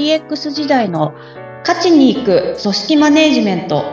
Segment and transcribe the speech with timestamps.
[0.00, 1.12] DX 時代の
[1.62, 3.84] 価値に行く組織マネジメント。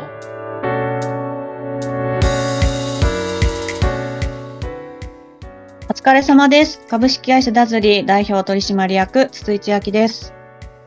[5.90, 6.80] お疲れ様です。
[6.88, 10.34] 株式会社ダズリー代表取締役筒井千明です。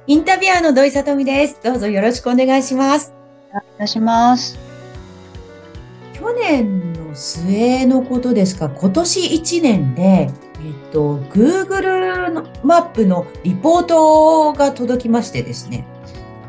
[0.06, 1.60] インタビュアーの土井さとみです。
[1.62, 3.12] どうぞよろしくお願いします。
[3.50, 4.58] お願いいたします。
[6.14, 10.30] 去年の末のことですが今年1年で
[10.90, 15.86] と、Google のマップのリポートが届きましてですね、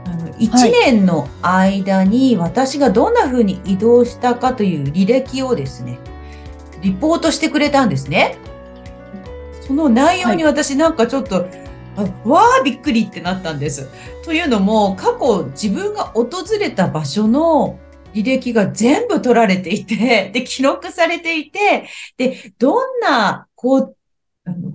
[0.06, 6.00] あの1年の間に私がどんな風に移動したかという履歴をですね、
[6.82, 8.38] リポートしてくれたんですね。
[9.68, 13.90] その内容に私なんかちょっと、はい、わーびっくりってなったんです。
[14.26, 16.30] というのも、過去自分が訪
[16.60, 17.80] れた場所の
[18.14, 21.88] 履歴が全部取られていて、で、記録されていて、
[22.18, 23.94] で、どんな交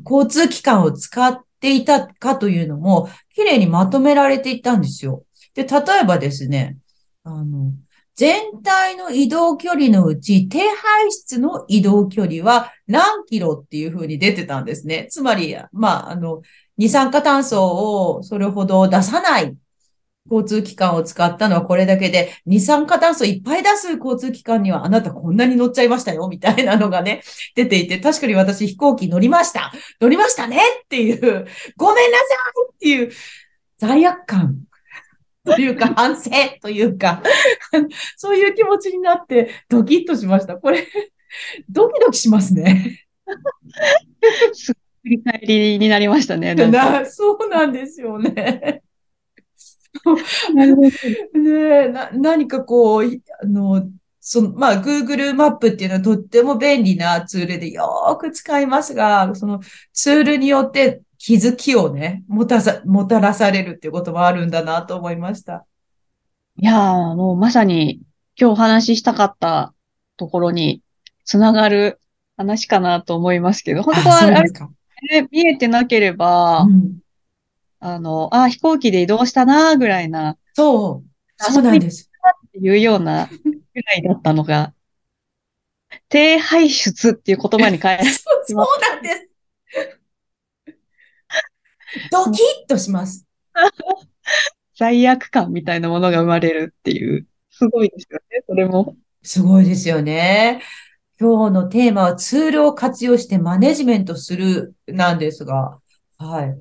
[0.04, 5.24] 交通機関を使っていたかというのも、綺麗にまとめられていたんですよ。
[5.54, 6.76] で、例えばですね、
[7.24, 7.72] あの、
[8.14, 15.06] 全体の移動距離のうち、低排出の移動距離は何キロっていう風に出てたんですね。
[15.10, 16.40] つまり、まあ、あの、
[16.78, 19.54] 二酸化炭素をそれほど出さない
[20.30, 27.22] 交通機関を使ったのはこれだけで、二酸化炭素いっぱい出す交通機関にはあなたこんなに乗っちゃいましたよ、みたいなのがね、
[27.54, 29.72] 出ていて、確かに私飛行機乗りました。
[30.00, 32.26] 乗りましたねっていう、ごめんなさい
[32.74, 33.10] っていう
[33.78, 34.56] 罪悪感
[35.44, 37.22] というか反省というか
[38.16, 40.56] そういう気持ちになってドキッとしました。
[40.56, 40.86] これ、
[41.68, 43.06] ドキドキしますね。
[44.52, 44.74] すっ
[45.06, 46.54] 振り返りになりましたね。
[46.54, 48.82] な そうなんですよね。
[51.34, 53.88] ねな、何かこう、あの、
[54.20, 59.60] その、まあ、Google マップっていうのはとっても便利なツールでよーく使いますが、その
[59.92, 65.64] ツールによって気づきをね、もたさ、もたらされるっていうこともあるんだなと思いました。
[66.58, 68.00] いやー、もうまさに
[68.36, 69.72] 今日お話ししたかった
[70.16, 70.82] ところに
[71.24, 72.00] つながる
[72.36, 76.98] 話かなと思いますけど、本当はあれ、見えてなければ、うん
[77.78, 80.38] あの、あ、飛行機で移動したな、ぐらいな。
[80.54, 81.10] そう。
[81.38, 82.10] そうなんです。
[82.48, 84.72] っていうようなぐらいだったのが、
[86.08, 89.28] 低排出っていう言葉に変え そうそうなんです。
[92.10, 93.26] ドキッとします。
[94.76, 98.96] 罪悪感みたいなものが生まれるっていう、すごいですよね、それも。
[99.22, 100.62] すごいですよね。
[101.18, 105.78] 今日のテーマはツールを活用してマネジメントするなんですが、
[106.18, 106.54] はい。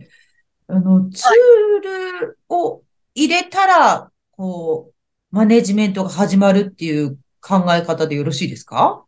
[0.67, 2.81] あの、ツールを
[3.13, 9.03] 入れたら、こう、マネジメントが始まるっていう考え方でよろしいですか？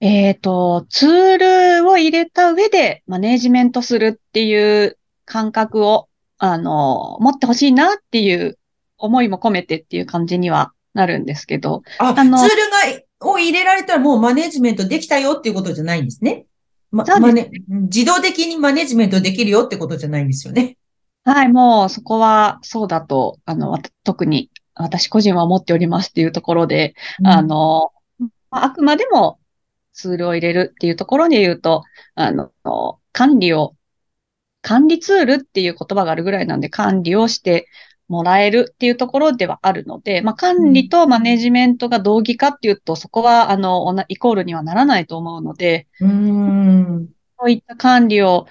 [0.00, 8.58] えっ、ー、と、ツールを入れた上でマネジメントするっていう感覚を、あの、持ってほしいなっていう
[8.98, 11.82] 思いも込めてっていう感じにはなるんですけど。
[11.98, 12.56] あ、あのツール
[13.00, 16.46] が、を入れられたらもうマネジメントできたよっていうことじゃないんですね？
[16.90, 20.76] ま、マネ、自動的にマネジメントできるよってことじゃないんですよね。
[21.24, 27.92] はい、もうそこはそうだと、あの、特に私個人は思っておりますっていうところで、うん、あの、
[28.50, 29.38] あくまでも
[29.92, 31.84] ツールを入れるっていうところで言うと、
[32.14, 32.50] あの、
[33.12, 33.76] 管理を、
[34.62, 37.66] 管理ツールっていう言葉があるぐらいなんで管理をして
[38.10, 47.08] もらえるっていうところではあるので、まあ、管理とマネジメントが同義かっていうと、そこは、あの、イコールにはならないと思うので、うん。
[47.38, 48.46] そういった管理を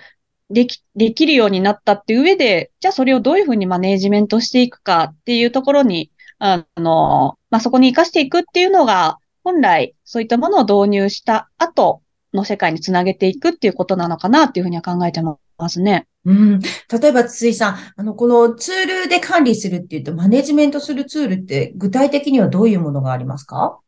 [0.49, 6.09] でき、できるようになったっていう上で、じゃあそれをどういうふうにマネジメントしていくかっていうところに、
[6.39, 12.01] あの、まあ、そこに活かしていくっていうのが、本来そういったものを導入した後
[12.33, 15.37] の世界につなげていくっていうことなのかなっていうふうには考えてま
[15.67, 16.07] すね。
[16.23, 16.59] うん。
[16.59, 23.79] 例えば、筒井さん、あの、このツールで管理するっていうと、マネジメントするツールって具体的にはどういうものがありますか？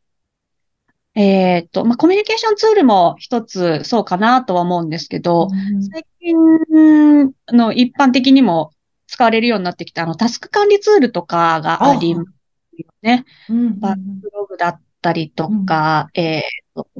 [1.14, 8.72] えっと、まあ、コミュニケーションツールも一つそうかなとは思うんですけど、うん、最近の一般的にも
[9.06, 12.28] 使われるようになってきたあのタスク管理ツールとかがあります
[12.78, 13.26] よね。
[13.50, 16.44] うん、バックログだったりとか、うん、え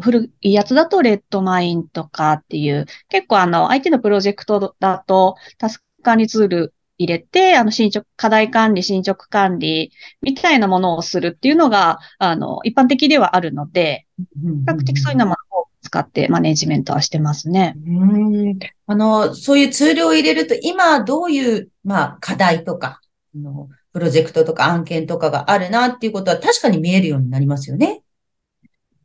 [0.01, 14.25] 古いやつだとレッドマインとかっていう、結構あの、相手のプロジェクトだと、タスク管理ツール入れて、あの、進捗、課題管理、進捗管理みたいなものをするっていうのが、あの、一般的ではあるので、比
[14.67, 17.75] 較的そういうのもを使ってマネジメントはしてますね。
[17.87, 18.59] うん。
[18.87, 23.01] あの、そういうツールを入れると、今どういう、まあ、課題とか、
[23.35, 28.03] あのプロジェクトとか案件とかがあるなっていうことは確かに見えるようになりますよね。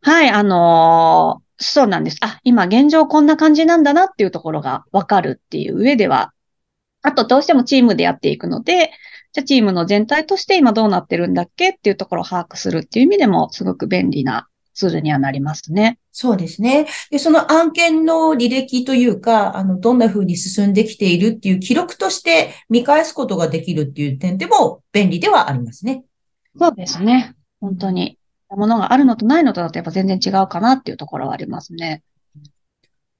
[0.01, 2.17] はい、あのー、そうなんです。
[2.21, 6.33] あ、今現状こんな感じなんだなっていうところがわかるっていう上では、
[7.01, 8.91] あと、どうしてもチームでやっていくので、
[9.33, 14.47] じゃチームの全体として今どうなってるんだっけっていうところを把握するっていう意味でもすごく便利な
[14.77, 15.97] ツールにはなりますね。
[16.11, 16.87] そうですね。
[17.09, 26.03] で、その案件の履歴というか、あの、どんな風に進んできているっていう記録として見返すことができるっていう点でも便利ではありますね。
[26.57, 27.35] そうですね。
[27.59, 28.19] 本当に。
[28.49, 32.03] ものがあるのとないのとだとやっぱ全然違うかなっていうところはありますね。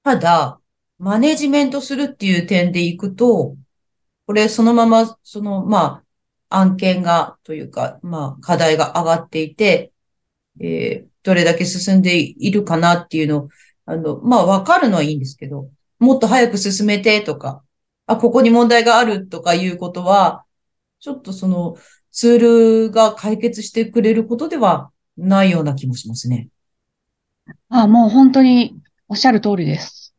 [0.03, 0.59] ただ、
[0.99, 3.57] マネジメントするっていう点でいくと、
[4.25, 6.03] これそのまま、その、ま
[6.49, 9.91] あ、案件が、というか、まあ、課題が上がっていて、
[10.59, 13.49] えー、どれだけ進んでいるかなっていうのを、
[13.85, 15.69] あの、まあ、わかるのはいいんですけど、
[15.99, 17.63] もっと早く進めてとか、
[18.05, 20.45] あ、ここに問題があるとかいうことは、
[21.01, 21.75] ちょっとその
[22.13, 22.39] ツー
[22.85, 26.47] ルが解決してくれることではないような気もしますね。
[27.67, 30.15] あ、もう本当におっしゃる通りです。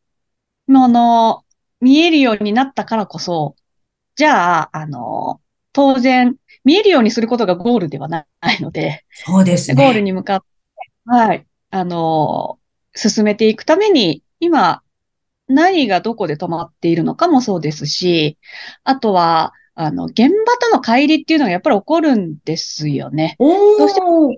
[0.67, 1.43] あの、
[1.81, 3.55] 見えるようになったからこそ、
[4.15, 5.41] じゃあ、あの、
[5.73, 8.25] 当然、見えるようにすることがゴールではな
[8.57, 9.81] いので、そうですね。
[9.81, 10.48] ゴールに向かって、
[11.11, 12.59] はい、あの、
[12.93, 14.83] 進めていくために、今、
[15.47, 18.37] 何がどこで止まっているのかもそうですし、
[18.83, 23.37] あとは、あの、現場との乖離っていうのがやっぱり起こるんですよね。
[23.39, 24.29] どうしても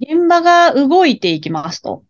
[0.00, 2.04] 現場が動いていきますと。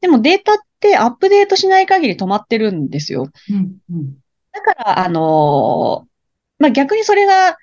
[0.00, 3.28] でもデータってアップデートしない限り止まってるんですよ。
[3.50, 4.18] うんうん、
[4.52, 6.06] だから、あの、
[6.60, 7.58] まあ、逆にそれが、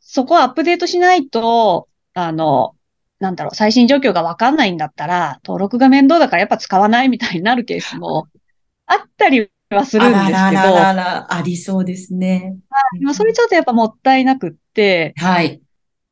[0.00, 2.74] そこをアップデートしないと、あの、
[3.20, 8.28] なんだろう、最新状況がわかんないんだったら、登録が面倒だからやっぱ使わないみたいになるケースも
[8.86, 10.36] あったりはするんですけど。
[10.36, 12.56] あらららありそうですね。
[12.70, 13.04] はい。
[13.04, 15.60] まあ、それちょっとやっぱもったいなくって、はい。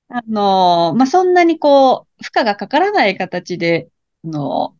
[0.08, 3.88] あの、まあ、そんなにこう、負荷がかからない形で、
[4.24, 4.76] あの、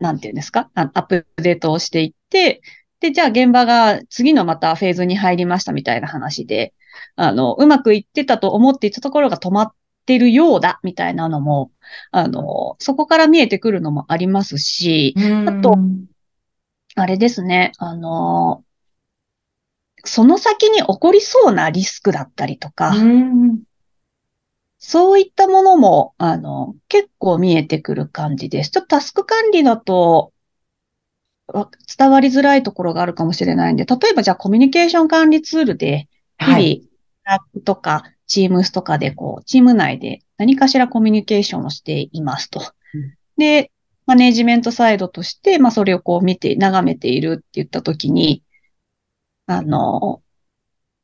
[0.00, 2.60] なんていうんですか、アップデートをしていって、
[3.00, 6.74] で、じゃあ現場が次のまたフェーズに入りましたみたいな話で、
[7.16, 9.72] あの、うまくいってたと思っていたところが止まっ
[10.04, 11.70] てるようだみたいなのも、
[12.10, 15.14] あの、そこから見えてくるのもありますし、
[15.46, 15.74] あと、
[16.96, 18.64] あれですね、あの、
[20.04, 22.94] その先に起こりそうなリスクだったりとか、
[24.78, 28.70] そういったものも、あの、結構見えてくる感じです。
[28.70, 30.32] ちょっとタスク管理だと、
[31.98, 36.08] 伝わりづらいところがあるかもしれないんで、例えばじゃあコミュニケーション管理ツールで、
[36.38, 36.88] 日々、
[37.24, 42.60] ラックとか、チームスとかで、こう、チーム内で何かしらコミュニケーションをしていますと。
[43.36, 43.70] で、
[44.06, 48.42] マネージメントサイドとして、まあ、それをこう見て、眺めているって言ったときに、
[49.46, 50.22] あの、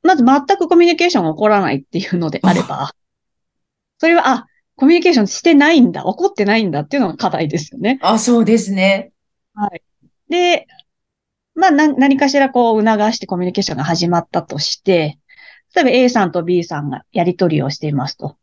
[0.02, 2.90] まず全くコミュニケーションが起こらないっていうのであれば、
[3.98, 4.46] それは、あ、
[4.76, 7.98] コミュニケーションしてないんだ、起こってないんだっていうのが課題ですよね。
[8.00, 9.12] あ、そうですね。
[9.54, 9.82] はい。
[10.30, 10.66] で、
[11.54, 15.18] まあ、何かしらこう促してコミュニケーションが始まったとして、
[15.74, 18.36] 例えば A さんと B さんがやりとりをしていますと。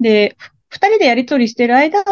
[0.00, 0.36] で、
[0.68, 2.02] 二人でやりとりしてる間、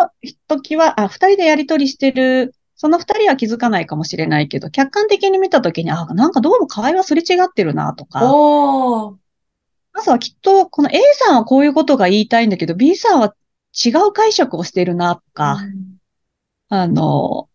[0.47, 9.17] 時は、あ、二人でやりとりしてる、その二人は気づかないかもしれないけど、客観的に見たときに、あ、なんかどうも会話すれ違ってるなとか、お
[9.93, 13.35] まずはきっと、この A さんはこういうことが言いたいんだけど、B さんは
[13.85, 15.97] 違う解釈をしてるな、とか、うん、
[16.69, 17.49] あの、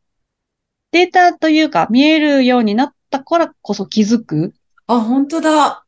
[0.92, 4.54] データというか見えるようになったからこそ気づく。
[4.88, 5.85] あ、本当だ。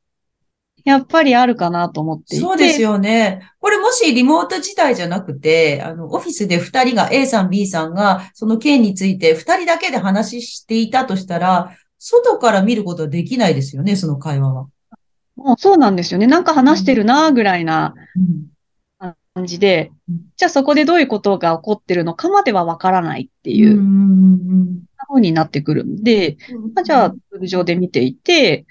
[0.87, 2.45] やっぱりあるかなと思っていて。
[2.45, 3.41] そうですよね。
[3.59, 14.67] これもしリモート自体じゃなくて、あの、オフィスで二人が A さん B さんがその件について二人だけで話していたとしたら、外から見ることはできないですよね、その会話は。
[15.35, 16.25] もうそうなんですよね。
[16.25, 17.93] なんか話してるな、ぐらいな
[19.33, 23.75] 感じで、うん、じゃあそこでどういうことが起こってるのかまではわからないっていう、
[25.09, 26.37] ふうになってくるんで、
[26.73, 28.65] まあ、じゃあ通常で見ていて、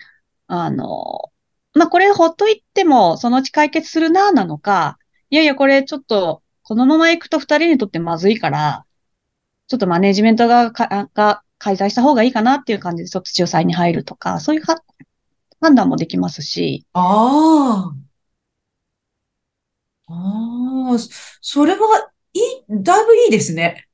[0.47, 1.31] あの、
[1.77, 8.87] まあ、これほっといてもそのうち解決するな、なのか、いやいや、これちょっと、このまま行くと二人にとってまずいから、
[9.69, 14.63] ちょっとマネジメントがが開催した方がいいかなっていう感じでちょっと仲裁に入るとか、そういう
[15.61, 16.87] 判断もできますし。
[16.95, 17.95] ああ。
[20.09, 20.99] ああ、
[21.43, 23.87] それはいい、だいぶいいですね。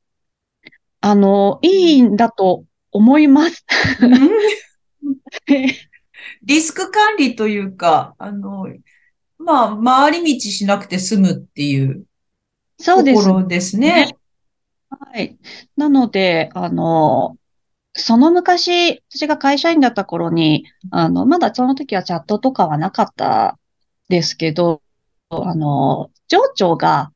[1.00, 3.64] あの、いいんだと思います。
[6.42, 8.66] リスク管理というか、あの、
[9.38, 12.04] まあ、回り道しなくて済むっていう
[12.78, 14.06] ところですね。
[14.08, 14.16] すね
[14.90, 15.38] はい。
[15.76, 17.36] なので、あの、
[17.94, 23.58] その昔、私が会社員だった頃に、あの、まだその時はチャットとかはなかった
[24.08, 24.82] ですけど、
[25.30, 27.12] あの、上長が、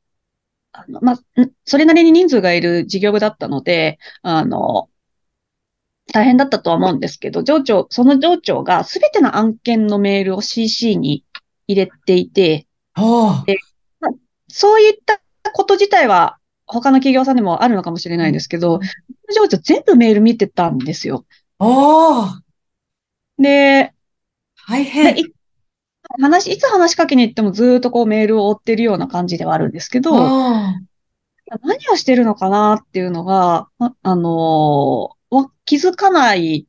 [0.71, 1.17] あの、ま
[1.65, 4.89] それなりに人数がいる事業部だったので、あの、
[6.13, 11.23] 大変だったとは思うんですけど、上長、その上長がすべての案件のメールを CC に
[11.67, 13.57] 入れていて、あで
[13.99, 14.11] まあ
[14.47, 15.19] そういった
[15.51, 18.79] こと自体は他の企業さんでもあるのかもしれないですけど、
[19.35, 21.25] 上長全部メール見てたんですよ。
[21.59, 22.43] あ、ああ、
[23.37, 23.93] で、で
[24.67, 25.17] 大変。
[25.19, 25.25] い
[26.21, 30.75] 話、いつ話しかけに行ってもずーっとこうメールを追ってるような感じではあるんですけど、あ
[31.61, 35.16] 何をしてるのかなっていうのが、あ、あのーわ
[35.67, 36.65] 気づかない、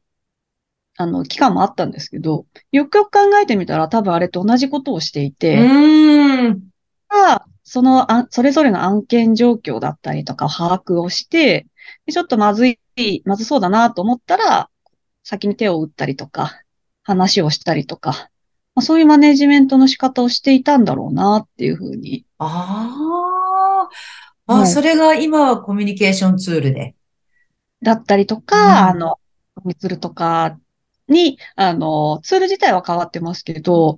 [0.99, 5.57] あの、期間もあったんですけど、よくよく考えてみたら多分あれと同じことをしていて。
[7.09, 11.67] がそのあ、それぞれの案件状況だったりとかを把握をして、
[12.07, 12.79] でちょっとまずい、
[13.25, 14.69] まずそうだなと思ったら、
[15.23, 16.63] 先に手を打ったりとか、
[17.03, 18.31] 話をしたりとか、
[18.75, 22.25] まあ、そういうマネジメントの仕方をしていたんだろうなっていうふうに。
[22.39, 23.89] あ
[24.49, 26.95] あ、ああ、はいそれが今はコミュニケーションツールで？
[27.83, 29.19] だったりとうんか、あの、
[29.65, 30.59] ミツルとか
[31.09, 33.97] に、あの、ツール自体は変わってますけど、お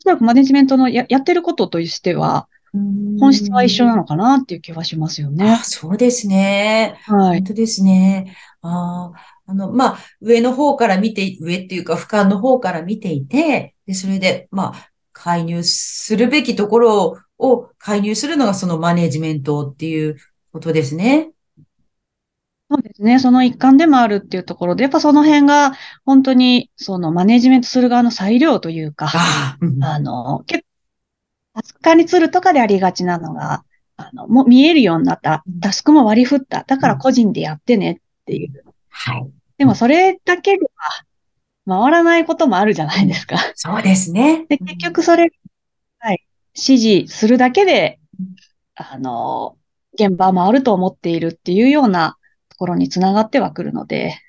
[0.00, 2.48] そらくマネジメントのや、やってることとしては、
[3.18, 5.64] 本質は一緒なのかなっていう気はしますよねあ、。
[5.64, 6.98] そうですね。
[7.04, 7.38] はい。
[7.38, 8.36] 本当ですね。
[8.60, 20.16] ああ、あの、まあ、上の方から見て、上っていうか、俯瞰の方から見ていて、で、それで、まあ、介入するべきところを介入するのがそのマネジメントっていう
[20.52, 21.32] ことですね。
[22.70, 23.18] そうですね。
[23.18, 25.72] その一環でもあるっていうところで、やっぱその辺が
[26.04, 30.64] 本当にそのマネジメントする側の裁量というか、ああ、うんあの、結
[31.54, 33.64] 構、タスク管理ツールとかでありがちなのが、
[33.96, 35.42] あの、もう見えるようになった。
[35.60, 36.64] タスクも割り振った。
[36.64, 37.96] だから個人でやってねっ
[38.26, 38.64] ていう。
[38.90, 39.30] はい。
[39.56, 40.66] でもそれだけで
[41.66, 43.38] は回らないこともあるじゃないですか。
[43.54, 44.46] そうですね。
[44.48, 45.32] で、結局それ、
[45.98, 46.22] はい、
[46.54, 47.98] 指示するだけで、
[48.74, 49.56] あの、
[49.94, 52.18] 現場回ると思っているっていうようなと
[52.58, 54.20] ころにつながってはくるので、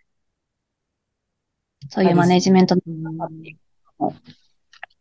[1.89, 4.15] そういうマネジメントのうん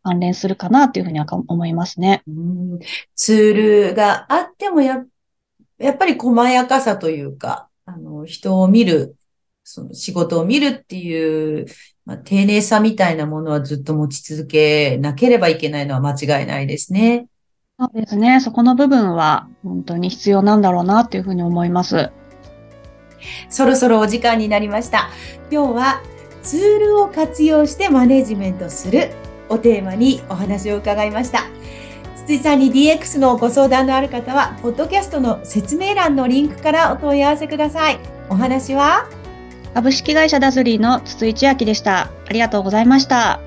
[0.02, 2.22] 関連するかなっていうふうには思いますね。
[2.26, 2.78] うん
[3.14, 5.04] ツールがあってもや、
[5.78, 9.16] やっぱり細やかさというか、あの、人を見る、
[9.64, 11.66] その仕事を見るっていう、
[12.06, 17.26] まあ、丁寧さみたいなものはずっと持ち続けなければいけないのは間違いないですね。
[17.78, 18.40] そうですね。
[18.40, 22.10] そこの部分は本当に必要なんだろうなっていうふうに思います。
[23.50, 25.10] そろそろお時間になりました。
[25.50, 26.02] 今日は
[26.42, 29.10] ツールを活用してマネジメントする
[29.48, 31.44] をテーマにお話を伺いました。
[32.16, 37.98] 筒井さんに DX のご相談のある方は、ポッドキャストの説明欄のリンクからお問い合わせください。
[38.28, 39.08] お話は？
[39.72, 42.10] 株式会社ダズリーの筒井千秋でした。
[42.28, 43.40] ありがとうございました。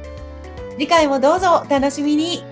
[0.78, 2.51] 次回もどうぞお楽しみに。